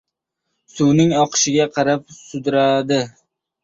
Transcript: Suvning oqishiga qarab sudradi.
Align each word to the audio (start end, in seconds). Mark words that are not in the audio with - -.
Suvning 0.77 1.13
oqishiga 1.25 1.71
qarab 1.79 2.19
sudradi. 2.19 3.03